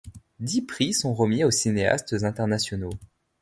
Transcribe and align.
Dix 0.39 0.63
prix 0.63 0.93
sont 0.95 1.13
remis 1.13 1.43
aux 1.43 1.51
cinéastes 1.51 2.15
internationaux. 2.23 2.89